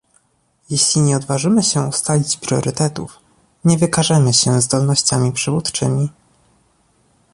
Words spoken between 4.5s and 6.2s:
zdolnościami przywódczymi